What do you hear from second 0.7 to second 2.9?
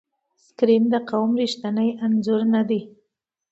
د قوم ریښتینی انځور نه دی.